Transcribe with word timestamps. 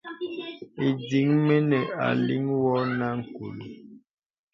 Ìdìŋ 0.87 1.27
mə 1.67 1.77
aliŋ 2.07 2.43
wɔ 2.61 2.75
nə 2.97 3.07
ǹgùl. 3.23 3.57